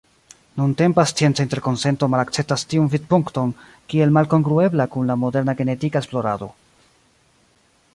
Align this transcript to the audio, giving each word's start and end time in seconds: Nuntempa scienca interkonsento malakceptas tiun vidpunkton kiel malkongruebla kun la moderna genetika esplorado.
Nuntempa 0.59 1.03
scienca 1.11 1.45
interkonsento 1.47 2.09
malakceptas 2.15 2.65
tiun 2.73 2.89
vidpunkton 2.95 3.53
kiel 3.93 4.17
malkongruebla 4.19 4.89
kun 4.97 5.13
la 5.13 5.21
moderna 5.27 5.57
genetika 5.63 6.05
esplorado. 6.07 6.55